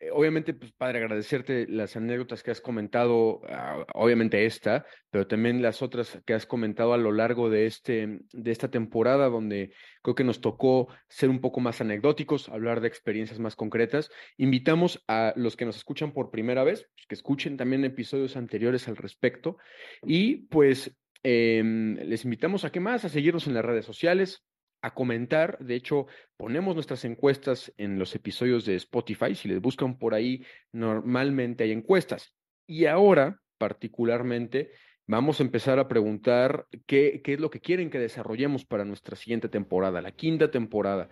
[0.00, 5.60] Eh, obviamente, pues padre, agradecerte las anécdotas que has comentado, ah, obviamente esta, pero también
[5.60, 9.72] las otras que has comentado a lo largo de, este, de esta temporada, donde
[10.02, 14.10] creo que nos tocó ser un poco más anecdóticos, hablar de experiencias más concretas.
[14.38, 18.88] Invitamos a los que nos escuchan por primera vez, pues, que escuchen también episodios anteriores
[18.88, 19.58] al respecto.
[20.02, 24.42] Y pues em, les invitamos a qué más, a seguirnos en las redes sociales,
[24.82, 25.58] a comentar.
[25.58, 26.06] De hecho,
[26.36, 29.34] ponemos nuestras encuestas en los episodios de Spotify.
[29.34, 32.32] Si les buscan por ahí, normalmente hay encuestas.
[32.66, 34.70] Y ahora, particularmente,
[35.06, 39.48] vamos a empezar a preguntar qué, es lo que quieren que desarrollemos para nuestra siguiente
[39.48, 41.08] temporada, la quinta temporada.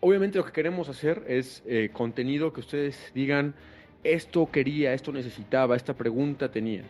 [0.00, 3.54] Obviamente lo que queremos hacer es eh, contenido que ustedes digan,
[4.02, 6.84] esto quería, esto necesitaba, esta pregunta tenía.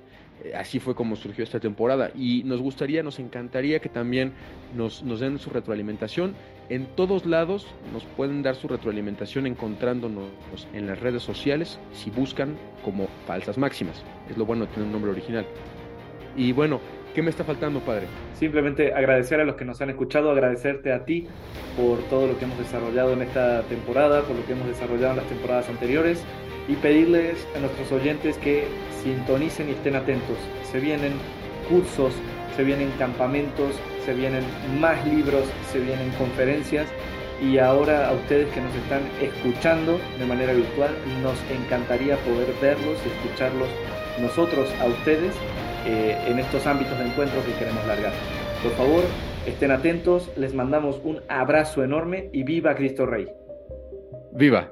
[0.44, 4.32] Eh, así fue como surgió esta temporada y nos gustaría, nos encantaría que también
[4.74, 6.34] nos, den su retroalimentación.
[6.68, 10.28] En todos lados nos pueden dar su retroalimentación encontrándonos
[10.72, 14.02] en las redes sociales si buscan como falsas máximas.
[14.30, 15.44] Es lo bueno de tener un nombre original.
[16.36, 16.80] Y bueno,
[17.12, 18.06] ¿qué me está faltando, padre?
[18.34, 21.26] Simplemente agradecer a los que nos han escuchado, agradecerte a ti
[21.76, 25.16] por todo lo que hemos desarrollado en esta temporada, por lo que hemos desarrollado en
[25.16, 26.24] las temporadas anteriores
[26.70, 28.64] y pedirles a nuestros oyentes que
[29.02, 30.36] sintonicen y estén atentos.
[30.70, 31.12] Se vienen
[31.68, 32.12] cursos,
[32.56, 34.44] se vienen campamentos, se vienen
[34.80, 36.86] más libros, se vienen conferencias
[37.42, 40.90] y ahora a ustedes que nos están escuchando de manera virtual,
[41.22, 43.68] nos encantaría poder verlos y escucharlos
[44.20, 45.34] nosotros a ustedes
[45.86, 48.12] eh, en estos ámbitos de encuentro que queremos largar.
[48.62, 49.02] Por favor,
[49.46, 53.26] estén atentos, les mandamos un abrazo enorme y viva Cristo Rey.
[54.32, 54.70] Viva.